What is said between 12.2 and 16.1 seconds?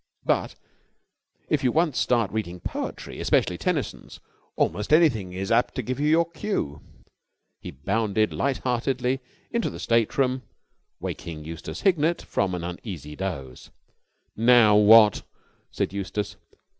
from an uneasy dose. "Now what?" said